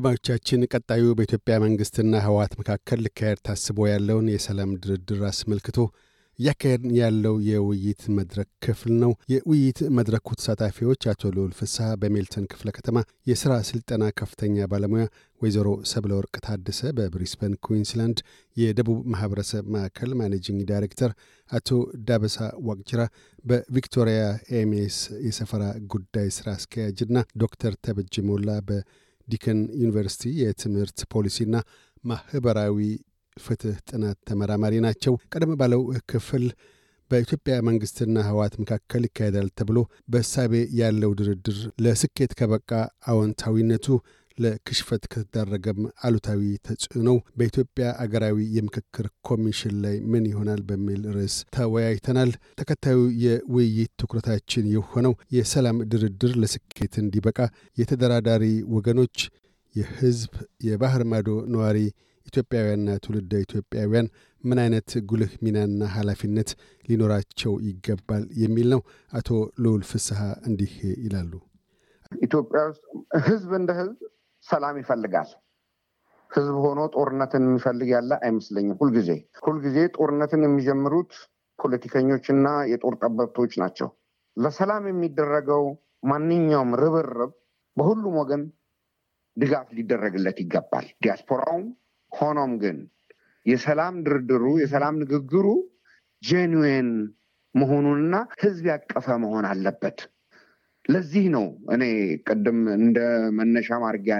[0.00, 5.76] አድማጮቻችን ቀጣዩ በኢትዮጵያ መንግስትና ህወሓት መካከል ሊካሄድ ታስቦ ያለውን የሰላም ድርድር አስመልክቶ
[6.38, 13.00] እያካሄድን ያለው የውይይት መድረክ ክፍል ነው። የውይይት መድረኩ ተሳታፊዎች አቶ ልዑል ፍስሐ በሜልተን ክፍለ ከተማ
[13.30, 15.04] የሥራ ሥልጠና ከፍተኛ ባለሙያ፣
[15.42, 18.20] ወይዘሮ ሰብለ ወርቅ ታደሰ በብሪስበን ኩዊንስላንድ
[18.56, 21.12] የደቡብ ማኅበረሰብ ማዕከል managing director፣
[21.50, 21.68] አቶ
[22.08, 22.38] ዳበሳ
[22.68, 23.02] ዋቅጅራ
[23.44, 24.22] በቪክቶሪያ
[24.58, 28.48] ኤምኤስ የሰፈራ ጉዳይ ሥራ አስኪያጅና ዶክተር ተበጅ ሞላ
[29.30, 31.56] በዲከን ዩኒቨርሲቲ የትምህርት ፖሊሲና
[32.04, 32.78] ማኅበራዊ
[33.36, 36.44] ፍትህ ጥናት ተመራማሪ ናቸው። ቀደም ባለው ክፍል
[37.10, 39.78] በኢትዮጵያ መንግስትና ህወሓት መካከል ይካሄዳል ተብሎ
[40.12, 42.70] በእሳቤ ያለው ድርድር ለስኬት ከበቃ
[43.10, 43.86] አዎንታዊነቱ
[44.40, 52.98] ለክሽፈት ከተዳረገም አሉታዊ ተጽዕኖው በኢትዮጵያ አገራዊ የምክክር ኮሚሽን ላይ ምን ይሆናል በሚል ርዕስ ተወያይተናል። ተከታዩ
[53.24, 57.38] የውይይት ትኩረታችን የሆነው የሰላም ድርድር ለስኬት እንዲበቃ
[57.78, 58.44] የተደራዳሪ
[58.76, 59.16] ወገኖች
[59.74, 60.32] የህዝብ
[60.66, 61.78] የባህር ማዶ ነዋሪ
[62.26, 64.08] ኢትዮጵያውያንና ትውልደ ኢትዮጵያውያን
[64.44, 66.50] ምን አይነት ጉልህ ሚናና ኃላፊነት
[66.88, 68.80] ሊኖራቸው ይገባል የሚል ነው።
[69.12, 69.28] አቶ
[69.64, 70.72] ልዑል ፍስሐ እንዲህ
[71.04, 71.32] ይላሉ።
[72.20, 72.84] ኢትዮጵያ ውስጥ
[73.26, 73.98] ህዝብ እንደ ህዝብ
[74.48, 75.30] ሰላም ይፈልጋል።
[76.30, 79.10] ህዝብ ሆኖ ጦርነትን የሚፈልግ ያለ አይመስለኝም። ሁልጊዜ
[79.46, 81.12] ሁልጊዜ ጦርነትን የሚጀምሩት
[81.58, 83.88] ፖለቲከኞችና የጦር ጠበብቶች ናቸው።
[84.36, 85.64] ለሰላም የሚደረገው
[86.10, 87.32] ማንኛውም ርብርብ
[87.76, 88.42] በሁሉም ወገን
[89.36, 91.66] ድጋፍ ሊደረግለት ይገባል። ዲያስፖራውም
[92.12, 92.78] ሆኖም ግን
[93.46, 95.46] የሰላም ድርድሩ የሰላም ንግግሩ
[96.22, 96.88] ጄንዌን
[97.54, 99.98] መሆኑንና ህዝብ ያቀፈ መሆን አለበት።
[100.90, 101.82] ለዚህ ነው እኔ
[102.26, 102.98] ቅድም እንደ
[103.38, 104.16] መነሻ ማርጊያ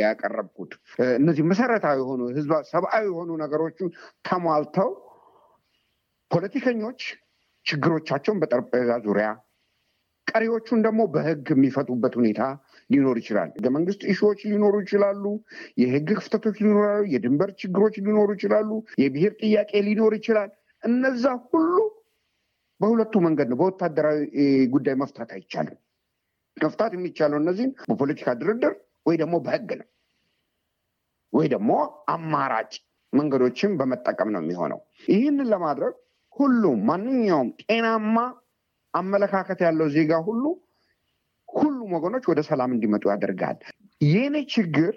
[0.00, 0.72] ያቀረብኩት
[1.16, 2.20] እነዚህ መሰረታዊ የሆኑ
[2.72, 3.78] ሰብአዊ የሆኑ ነገሮቹ
[4.28, 4.90] ተሟልተው
[6.30, 7.00] ፖለቲከኞች
[7.66, 9.28] ችግሮቻቸውን በጠረጴዛ ዙሪያ
[10.26, 12.42] ቀሪዎቹን ደግሞ በህግ የሚፈቱበት ሁኔታ
[12.90, 15.24] ሊኖር ይችላል። ህገ መንግስት ኢሹዎች ሊኖሩ ይችላሉ።
[15.82, 18.70] የህግ ክፍተቶች ሊኖራሉ። የድንበር ችግሮች ሊኖሩ ይችላሉ።
[19.02, 20.50] የብሔር ጥያቄ ሊኖር ይችላል።
[20.82, 21.76] እነዛ ሁሉ
[22.80, 24.20] በሁለቱ መንገድ ነው። በወታደራዊ
[24.72, 25.78] ጉዳይ መፍታት አይቻልም።
[26.56, 28.74] መፍታት የሚቻለው እነዚህን በፖለቲካ ድርድር
[29.06, 29.88] ወይ ደግሞ በህግ ነው
[31.32, 31.70] ወይ ደግሞ
[32.14, 32.72] አማራጭ
[33.12, 35.94] መንገዶችን በመጠቀም ነው የሚሆነው። ይህንን ለማድረግ
[36.32, 38.16] ሁሉም ማንኛውም ጤናማ
[38.94, 40.44] አመለካከት ያለው ዜጋ ሁሉ
[41.48, 43.58] ሁሉም ወገኖች ወደ ሰላም እንዲመጡ ያደርጋል።
[44.06, 44.94] የኔ ችግር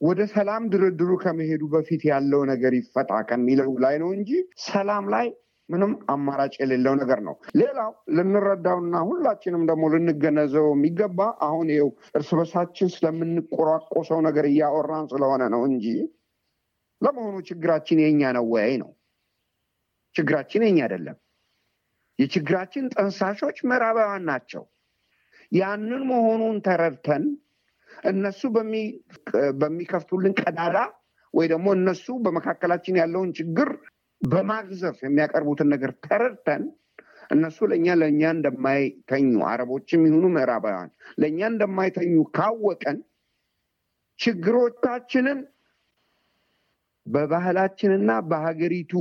[0.00, 4.30] ወደ ሰላም ድርድሩ ከመሄዱ በፊት ያለው ነገር ይፈታ ከሚለው ላይ ነው እንጂ
[4.66, 5.26] ሰላም ላይ
[5.68, 12.88] ምንም አማራጭ የሌለው ነገር ነው። ሌላው ልንረዳውና ሁላችንም ደግሞ ልንገነዘበው የሚገባ አሁን ይኸው እርስ በርሳችን
[12.94, 15.86] ስለምንቆራቆሰው ነገር እያወራን ስለሆነ ነው እንጂ
[17.02, 18.90] ለመሆኑ ችግራችን የኛ ነው ወይ ነው?
[20.14, 21.16] ችግራችን የኛ አይደለም።
[22.18, 24.64] የችግራችን ጠንሳሾች ምዕራባውያን ናቸው።
[25.52, 27.24] ያንን መሆኑን ተረድተን
[28.10, 28.40] እነሱ
[29.60, 30.76] በሚከፍቱልን ቀዳዳ
[31.34, 33.68] ወይ ደግሞ እነሱ በመካከላችን ያለውን ችግር
[34.22, 36.62] በማግዘፍ የሚያቀርቡትን ነገር ተረድተን
[37.30, 40.90] እነሱ ለእኛ ለእኛ እንደማይተኙ አረቦችም ይሁኑ ምዕራባውያን
[41.22, 42.98] ለእኛ እንደማይተኙ ካወቀን
[44.18, 45.38] ችግሮቻችንን
[47.06, 48.92] በባህላችንና በሀገሪቱ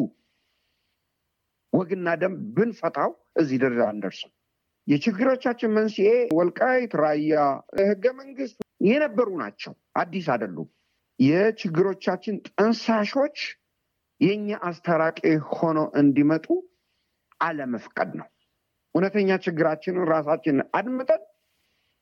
[1.73, 3.11] ወግና ደንብ ብንፈታው
[3.41, 4.31] እዚህ ደረጃ አንደርስም።
[4.87, 7.33] የችግሮቻችን መንስኤ ወልቃይት፣ ራያ፣
[7.83, 10.69] ህገ መንግስት የነበሩ ናቸው፣ አዲስ አይደሉም።
[11.19, 13.37] የችግሮቻችን ጠንሳሾች
[14.21, 15.19] የእኛ አስታራቂ
[15.53, 16.47] ሆነው እንዲመጡ
[17.41, 18.27] አለመፍቀድ ነው።
[18.95, 21.21] እውነተኛ ችግራችንን ራሳችንን አድምጠን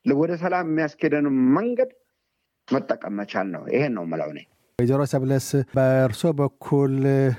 [0.05, 1.25] ወደ ሰላም የሚያስኬደን
[1.57, 1.89] መንገድ
[2.67, 4.39] መጠቀም መቻል ነው። ይሄን ነው የምለው እኔ።
[4.79, 6.93] ወይዘሮ ሰብለስ በእርሶ በኩል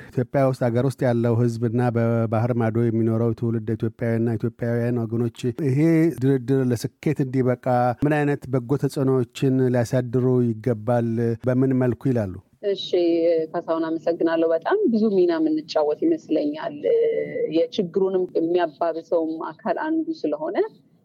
[0.09, 5.39] ኢትዮጵያ ውስጥ ሀገር ውስጥ ያለው ህዝብና በባህር ማዶ የሚኖረው ትውልድ ኢትዮጵያውያንና ኢትዮጵያውያን ወገኖች
[5.69, 5.79] ይሄ
[6.23, 7.67] ድርድር ለስኬት እንዲበቃ
[8.05, 11.09] ምን አይነት በጎ ተጽዕኖዎችን ሊያሳድሩ ይገባል?
[11.45, 12.35] በምን መልኩ ይላሉ?
[12.63, 12.89] እሺ
[13.53, 16.77] ካሳሁን አመሰግናለሁ። በጣም ብዙ ሚና የምንጫወት ይመስለኛል።
[17.57, 20.57] የችግሩንም የሚያባብሰውም አካል አንዱ ስለሆነ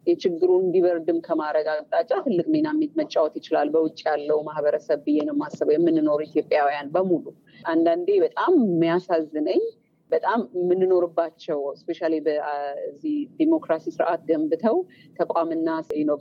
[0.06, 2.66] የችግሩን እንዲበርድም ከማድረግ አቅጣጫ ትልቅ ሚና
[2.98, 7.24] መጫወት ይችላል። በውጭ ያለው ማህበረሰብ ብዬ ነው የማስበው። የምንኖር ኢትዮጵያውያን በሙሉ
[7.66, 9.62] አንዳንዴ በጣም የሚያሳዝነኝ
[10.10, 14.76] በጣም የምንኖርባቸው እስፔሻሊ በዚህ ዲሞክራሲ ስርዓት ገንብተው
[15.18, 15.68] ተቋምና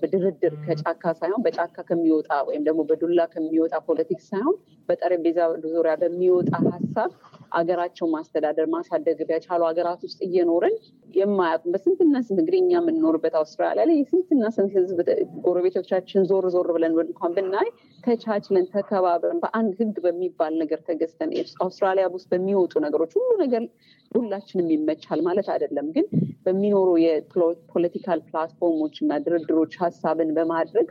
[0.01, 4.57] በድርድር ከጫካ ሳይሆን በጫካ ከሚወጣ ወይም ደግሞ በዱላ ከሚወጣ ፖለቲክስ ሳይሆን
[4.89, 7.11] በጠረጴዛ ዙሪያ በሚወጣ ሀሳብ
[7.51, 10.75] አገራቸው ማስተዳደር ማሳደግ በቻሉ ሀገራት ውስጥ እየኖርን
[11.13, 14.97] የማያውቁም በስንትና ስንት እንግዲህ እኛ የምንኖርበት አውስትራሊያ ላይ የስንትና ስንት ህዝብ
[15.45, 17.69] ጎረቤቶቻችን ዞር ዞር ብለን እንኳን ብናይ
[18.03, 21.31] ተቻችለን ተከባብረን በአንድ ህግ በሚባል ነገር ተገዝተን
[21.65, 23.63] አውስትራሊያ ውስጥ በሚወጡ ነገሮች ሁሉ ነገር
[24.11, 26.05] ሁላችንም ይመቻል ማለት አይደለም። ግን
[26.45, 30.87] በሚኖሩ የ political platform ኦች እና ድርድሮች ሀሳብን በማድረግ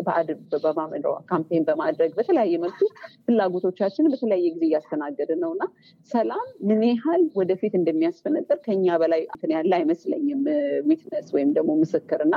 [1.30, 2.80] campaign በማድረግ በተለያየ መልኩ
[3.26, 5.64] ፍላጎቶቻችንን በተለያየ ጊዜ እያስተናገድን ነው እና
[6.10, 10.42] ሰላም ምን ያህል ወደፊት እንደሚያስፈነጥር ከኛ በላይ እንትን ያለ አይመስለኝም።
[10.88, 12.36] witness ወይም ደግሞ ምስክር እና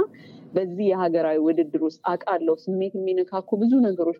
[0.53, 4.19] በዚህ የሀገራዊ ውድድር ውስጥ አውቃለሁ ስሜት የሚነካኩ ብዙ ነገሮች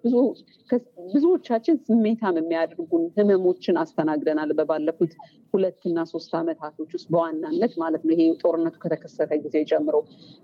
[1.14, 5.14] ብዙዎቻችን ስሜታም የሚያደርጉን ህመሞችን አስተናግደናል በባለፉት
[5.54, 9.96] ሁለትና ሶስት ዓመታቶች ውስጥ በዋናነት ማለት ነው። ይሄ ጦርነቱ ከተከሰተ ጊዜ ጀምሮ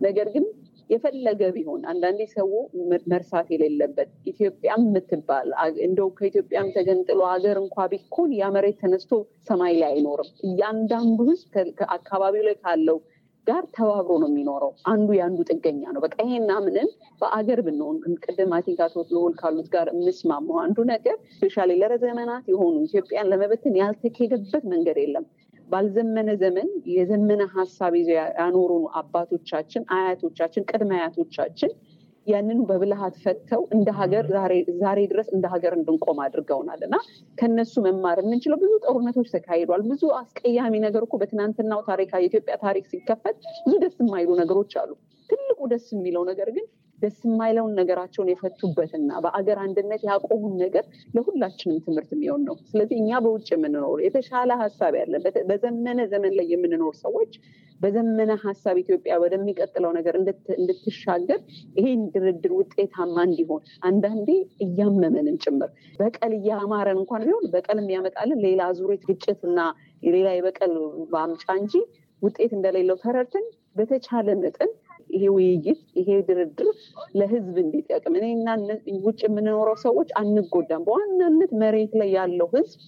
[0.02, 0.46] ነገር ግን
[0.90, 2.50] የፈለገ ቢሆን አንዳንዴ ሰው
[3.12, 5.50] መርሳት የሌለበት ኢትዮጵያም የምትባል
[5.86, 9.12] እንደው ከኢትዮጵያም ተገንጥሎ ሀገር እንኳ ቢኮን ያ መሬት ተነስቶ
[9.48, 11.48] ሰማይ ላይ አይኖርም። እያንዳንዱ ህዝብ
[11.80, 13.00] ከአካባቢው ላይ ካለው
[13.48, 16.90] ጋር ተባብሮ ነው የሚኖረው። አንዱ የአንዱ ጥገኛ ነው። በቃ ይሄና ምንም
[17.22, 23.30] በአገር ብንሆን ቅድም አይ አቶ ልዑል ካሉት ጋር የምስማማው አንዱ ነገር specially ለዘመናት የሆኑ ኢትዮጵያን
[23.32, 25.26] ለመበተን ያልተካሄደበት መንገድ የለም።
[25.70, 31.72] ባልዘመነ ዘመን የዘመነ ሀሳብ ይዘው ያኖሩ አባቶቻችን፣ አያቶቻችን፣ ቅድመ አያቶቻችን
[32.28, 34.26] ያንን በብልሃት ፈተው እንደ ሀገር
[34.82, 36.96] ዛሬ ድረስ እንደ ሀገር እንድንቆም አድርገውናል እና
[37.38, 43.38] ከነሱ መማር የምንችለው ብዙ ጦርነቶች ተካሂዷል። ብዙ አስቀያሚ ነገር እኮ በትናንትናው ታሪክ የኢትዮጵያ ታሪክ ሲከፈት
[43.66, 44.92] ብዙ ደስ የማይሉ ነገሮች አሉ።
[45.30, 46.66] ትልቁ ደስ የሚለው ነገር ግን
[47.04, 50.86] ደስ የማይለውን ነገራቸውን የፈቱበትና በአገር አንድነት ያቆሙን ነገር
[51.16, 56.96] ለሁላችንም ትምህርት የሚሆን ነው። ስለዚህ እኛ በውጭ የምንኖር የተሻለ ሀሳብ ያለን በዘመነ ዘመን ላይ የምንኖር
[57.04, 57.34] ሰዎች
[57.82, 60.16] በዘመነ ሀሳብ ኢትዮጵያ ወደሚቀጥለው ነገር
[60.58, 61.40] እንድትሻገር
[61.80, 64.30] ይሄን ድርድር ውጤታማ እንዲሆን አንዳንዴ
[64.66, 65.70] እያመመንን ጭምር
[66.00, 69.60] በቀል እያማረን እንኳን ቢሆን በቀል የሚያመጣልን ሌላ ዙሪት ግጭትና
[70.08, 70.74] ሌላ የበቀል
[71.16, 71.76] ማምጫ እንጂ
[72.22, 73.46] ውጤት እንደሌለው ተረድተን
[73.78, 74.72] በተቻለ መጠን
[75.14, 75.66] ይሄ ውይይት
[76.00, 76.70] ይሄ ድርድር
[77.16, 78.48] ለህዝብ እንዲጠቅም እኔና
[79.06, 82.80] ውጭ የምንኖረው ሰዎች አንጎዳም። በዋናነት መሬት ላይ ያለው ህዝብ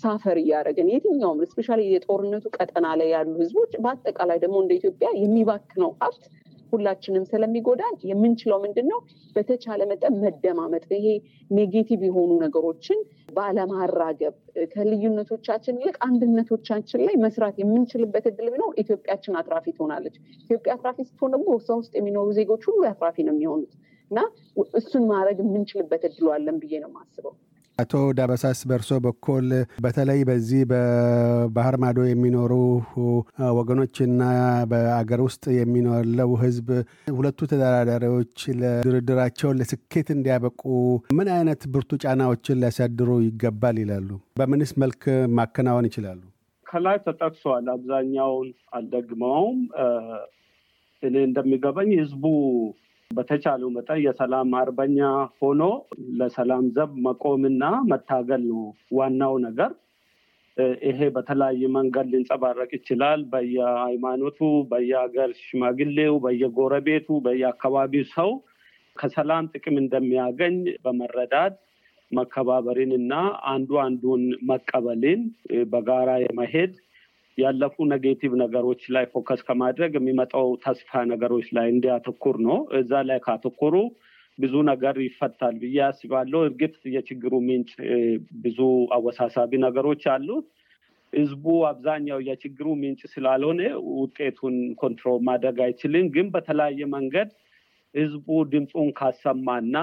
[0.00, 6.24] suffer እያደረግን የትኛውም specially የጦርነቱ ቀጠና ላይ ያሉ ህዝቦች በአጠቃላይ ደግሞ እንደ ኢትዮጵያ የሚባክነው ሀብት
[6.72, 9.00] ሁላችንም ስለሚጎዳን የምንችለው ምንድን ነው?
[9.36, 11.06] በተቻለ መጠን መደማመጥ፣ ይሄ
[11.50, 12.98] negative የሆኑ ነገሮችን
[13.36, 14.34] ባለማራገብ
[14.74, 21.48] ከልዩነቶቻችን ይልቅ አንድነቶቻችን ላይ መስራት የምንችልበት እድል ቢኖር ኢትዮጵያችን አትራፊ ትሆናለች። ኢትዮጵያ አትራፊ ስትሆን ደግሞ
[21.60, 23.72] እሷ ውስጥ የሚኖሩ ዜጎች ሁሉ አትራፊ ነው የሚሆኑት
[24.10, 24.20] እና
[24.78, 27.34] እሱን ማድረግ የምንችልበት እድሉ አለን ብዬ ነው የማስበው።
[27.80, 29.46] አቶ ዳበሳስ በርሶ በኩል
[29.84, 32.52] በተለይ በዚህ በባህር ማዶ የሚኖሩ
[33.58, 34.22] ወገኖችና
[34.70, 36.68] በአገር ውስጥ የሚኖለው ህዝብ
[37.14, 40.62] ሁለቱ ተደራዳሪዎች ለድርድራቸውን ለስኬት እንዲያበቁ
[41.18, 44.08] ምን አይነት ብርቱ ጫናዎችን ሊያሳድሩ ይገባል ይላሉ?
[44.40, 45.02] በምንስ መልክ
[45.38, 46.20] ማከናወን ይችላሉ?
[46.66, 49.58] ከላይ ተጠቅሷል። አብዛኛውን አልደግመውም።
[51.02, 52.24] እኔ እንደሚገባኝ ህዝቡ
[53.10, 54.98] በተቻለው መጠን የሰላም አርበኛ
[55.38, 55.62] ሆኖ
[56.18, 58.60] ለሰላም ዘብ መቆምና መታገል ነው
[58.98, 59.72] ዋናው ነገር።
[60.86, 64.38] ይሄ በተለያየ መንገድ ሊንጸባረቅ ይችላል። በየሃይማኖቱ፣
[64.70, 68.30] በየሀገር ሽማግሌው፣ በየጎረቤቱ፣ በየአካባቢው ሰው
[68.96, 71.54] ከሰላም ጥቅም እንደሚያገኝ በመረዳት
[72.10, 73.12] መከባበርን እና
[73.50, 75.20] አንዱ አንዱን መቀበልን
[75.72, 76.72] በጋራ የመሄድ
[77.38, 83.74] ያለፉ negative ነገሮች ላይ focus ከማድረግ የሚመጣው ተስፋ ነገሮች ላይ እንዲያተኩር ነው። እዛ ላይ ካተኮሩ
[84.38, 87.70] ብዙ ነገር ይፈታል ብዬ አስባለሁ። እርግጥ የችግሩ ምንጭ
[88.44, 88.58] ብዙ
[88.96, 90.46] አወሳሳቢ ነገሮች አሉት።
[91.12, 93.60] ህዝቡ አብዛኛው የችግሩ ምንጭ ስላልሆነ
[93.96, 97.30] ውጤቱን control ማድረግ አይችልም። ግን በተለያየ መንገድ
[97.94, 99.76] ህዝቡ ድምፁን ካሰማና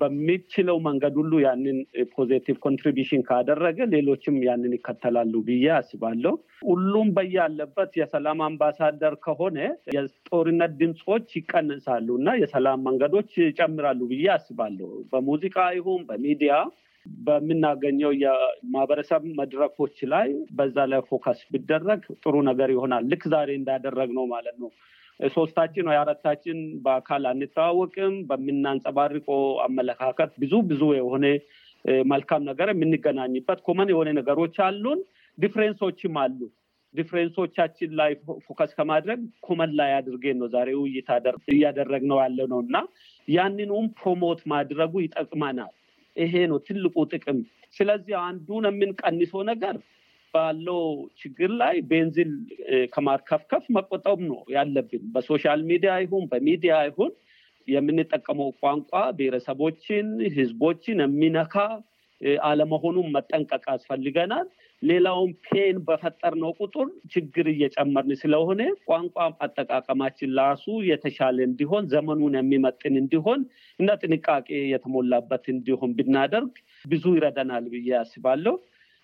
[0.00, 1.78] በሚችለው መንገድ ሁሉ ያንን
[2.12, 6.34] positive contribution ካደረገ ሌሎችም ያንን ይከተላሉ ብዬ አስባለሁ።
[6.66, 9.58] ሁሉም በያለበት የሰላም አምባሳደር ከሆነ
[9.96, 16.54] የጦርነት ድምፆች ይቀንሳሉ እና የሰላም መንገዶች ይጨምራሉ ብዬ አስባለሁ። በሙዚቃ ይሁን በሚዲያ
[17.24, 24.26] በምናገኘው የማህበረሰብ መድረኮች ላይ በዛ ላይ focus ቢደረግ ጥሩ ነገር ይሆናል። ልክ ዛሬ እንዳደረግ ነው
[24.32, 24.70] ማለት ነው።
[25.20, 31.26] ሶስታችን ወይ አራታችን በአካል አንተዋወቅም። በምናንጸባርቀው አመለካከት ብዙ ብዙ የሆነ
[32.10, 35.00] መልካም ነገር የምንገናኝበት common የሆነ ነገሮች አሉን፣
[35.38, 36.40] difference ኦችም አሉ።
[36.94, 38.12] difference ኦቻችን ላይ
[38.46, 41.10] focus ከማድረግ common ላይ አድርጌን ነው ዛሬ ውይይት
[41.52, 42.76] እያደረግነው ያለ ነው እና
[43.28, 45.72] ያንኑም promote ማድረጉ ይጠቅመናል።
[46.16, 47.38] ይሄ ነው ትልቁ ጥቅም።
[47.76, 49.74] ስለዚህ አንዱን የምንቀንሰው ነገር
[50.34, 50.82] ባለው
[51.20, 52.32] ችግር ላይ ቤንዚን
[52.92, 57.12] ከማርከፍከፍ መቆጠብ ነው ያለብን። በ social media ይሁን በሚዲያ ይሁን
[57.68, 60.06] የምንጠቀመው ቋንቋ ብሔረሰቦችን፣
[60.36, 61.56] ህዝቦችን የሚነካ
[62.46, 64.46] አለመሆኑን መጠንቀቅ ያስፈልገናል።
[64.82, 73.40] ሌላውን pain በፈጠርነው ቁጥር ችግር እየጨመርን ስለሆነ ቋንቋ አጠቃቀማችን ራሱ የተሻለ እንዲሆን ዘመኑን የሚመጥን እንዲሆን
[73.78, 76.52] እና ጥንቃቄ የተሞላበት እንዲሆን ብናደርግ
[76.84, 78.54] ብዙ ይረዳናል ብዬ አስባለሁ።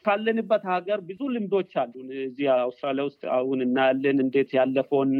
[0.06, 5.12] ካለንበት ሀገር ብዙ ልምዶች አሉን። እዚህ አውስትራሊያ ውስጥ አሁን እናያለን እንዴት ያለፈውን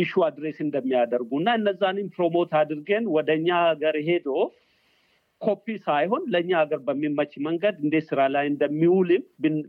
[0.00, 4.28] issue address እንደሚያደርጉ እና እነዛንም promote አድርገን ወደ እኛ ሀገር ሄዶ
[5.40, 9.22] ኮፒ ሳይሆን ለእኛ ሀገር በሚመች መንገድ እንዴት ስራ ላይ እንደሚውልም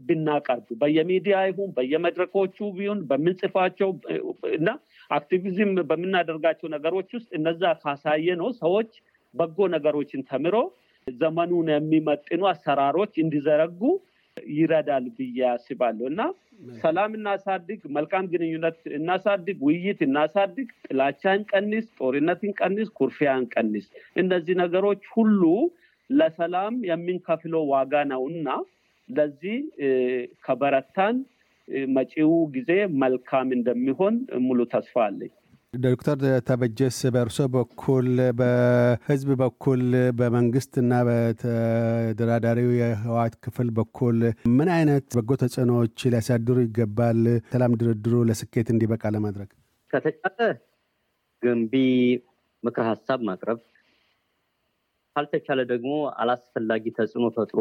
[0.08, 3.90] ብናቀርብ በየሚዲያ ይሁን በየመድረኮቹ ቢሆን በምንጽፋቸው
[4.58, 4.70] እና
[5.12, 8.92] activism በምናደርጋቸው ነገሮች ውስጥ እነዛ ካሳየ ነው ሰዎች
[9.34, 10.56] በጎ ነገሮችን ተምሮ
[11.08, 13.82] ዘመኑን የሚመጥኑ አሰራሮች እንዲዘረጉ
[14.54, 16.22] ይረዳል ብዬ አስባለሁ እና
[16.78, 23.86] ሰላም እናሳድግ፣ መልካም ግንኙነት እናሳድግ፣ ውይይት እናሳድግ፣ ጥላቻን ቀንስ፣ ጦርነትን ቀንስ፣ ኩርፊያን ቀንስ።
[24.22, 25.42] እነዚህ ነገሮች ሁሉ
[26.10, 28.48] ለሰላም የምንከፍለው ዋጋ ነው እና
[29.10, 29.58] ለዚህ
[30.46, 31.16] ከበረታን
[31.96, 32.72] መጪው ጊዜ
[33.04, 35.32] መልካም እንደሚሆን ሙሉ ተስፋ አለኝ።
[35.74, 38.08] ዶክተር ተበጀስ በእርሶ በኩል
[38.40, 39.82] በህዝብ በኩል
[40.20, 44.18] በመንግስትና በተደራዳሪው የህወሓት ክፍል በኩል
[44.58, 49.50] ምን አይነት በጎ ተጽዕኖዎች ሊያሳድሩ ይገባል ሰላም ድርድሩ ለስኬት እንዲበቃ ለማድረግ?
[49.94, 50.40] ከተቻለ
[51.44, 51.74] ገንቢ
[52.64, 53.60] ምክር ሀሳብ ማቅረብ፣
[55.16, 57.60] ካልተቻለ ደግሞ አላስፈላጊ ተጽዕኖ ፈጥሮ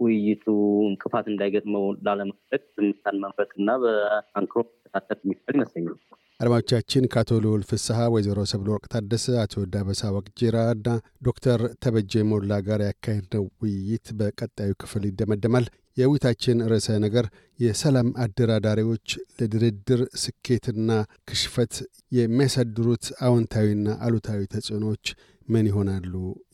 [0.00, 0.44] ውይይቱ
[0.90, 5.98] እንቅፋት እንዳይገጥመው ላለማድረግ ዝምታን መምረጥ እና በአንክሮ መከታተል የሚቻል ይመስለኛል።
[6.40, 10.88] አድማጮቻችን ከአቶ ልዑል ፍስሐ፣ ወይዘሮ ሰብለ ወርቅ ታደሰ፣ አቶ ዳበሳ ወቅጅራ እና
[11.26, 15.66] ዶክተር ተበጀ ሞላ ጋር ያካሄድነው ውይይት በቀጣዩ ክፍል ይደመደማል።
[15.96, 17.26] የውይይታችን ርዕሰ ነገር
[17.58, 19.06] የሰላም አደራዳሪዎች
[19.38, 20.90] ለድርድር ስኬትና
[21.28, 21.74] ክሽፈት
[22.18, 25.06] የሚያሳድሩት አዎንታዊና አሉታዊ ተጽዕኖዎች
[25.48, 26.12] ምን ይሆናሉ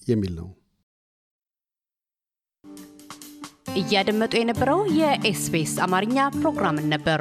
[0.08, 0.48] የሚል ነው።
[3.80, 7.20] እያደመጡ የነበረው የ SBS አማርኛ ፕሮግራምን ነበር።